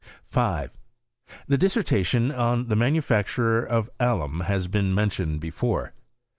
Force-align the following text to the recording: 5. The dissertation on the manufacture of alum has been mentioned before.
5. 0.25 0.71
The 1.47 1.59
dissertation 1.59 2.31
on 2.31 2.69
the 2.69 2.75
manufacture 2.75 3.63
of 3.63 3.87
alum 3.99 4.39
has 4.39 4.67
been 4.67 4.95
mentioned 4.95 5.41
before. 5.41 5.93